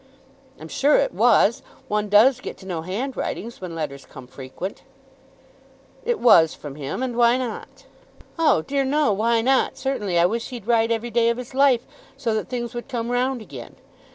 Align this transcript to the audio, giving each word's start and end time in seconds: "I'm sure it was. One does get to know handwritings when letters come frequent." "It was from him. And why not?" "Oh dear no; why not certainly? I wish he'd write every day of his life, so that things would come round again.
"I'm 0.59 0.67
sure 0.67 0.95
it 0.95 1.13
was. 1.13 1.61
One 1.87 2.09
does 2.09 2.39
get 2.41 2.57
to 2.57 2.65
know 2.65 2.81
handwritings 2.81 3.61
when 3.61 3.75
letters 3.75 4.03
come 4.09 4.25
frequent." 4.25 4.81
"It 6.03 6.19
was 6.19 6.55
from 6.55 6.73
him. 6.73 7.03
And 7.03 7.15
why 7.15 7.37
not?" 7.37 7.85
"Oh 8.39 8.63
dear 8.63 8.83
no; 8.83 9.13
why 9.13 9.41
not 9.41 9.77
certainly? 9.77 10.17
I 10.17 10.25
wish 10.25 10.49
he'd 10.49 10.65
write 10.65 10.89
every 10.89 11.11
day 11.11 11.29
of 11.29 11.37
his 11.37 11.53
life, 11.53 11.85
so 12.17 12.33
that 12.33 12.49
things 12.49 12.73
would 12.73 12.87
come 12.89 13.11
round 13.11 13.43
again. 13.43 13.75